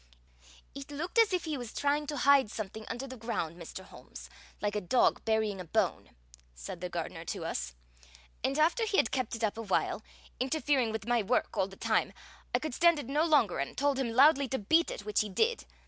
[0.73, 3.83] "It looked as if he was trying to hide something under the ground, Mr.
[3.83, 6.09] Holmes, like a dog burying a bone,"
[6.55, 7.75] said the gardener to us;
[8.43, 10.01] "and after he had kept it up awhile,
[10.39, 12.13] interfering with my work all the time,
[12.51, 15.29] I could stand it no longer and told him loudly to beat it, which he
[15.29, 15.65] did.